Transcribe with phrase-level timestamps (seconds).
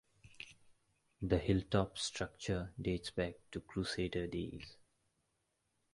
[1.21, 4.75] The hill-top structure dates back to crusader days.